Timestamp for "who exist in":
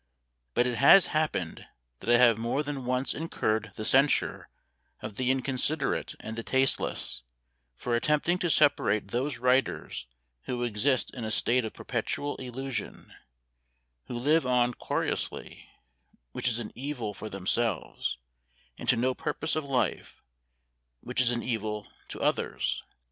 10.45-11.23